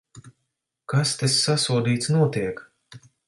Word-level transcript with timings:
Kas 0.93 1.11
te, 1.19 1.29
sasodīts, 1.35 2.11
notiek? 2.17 2.67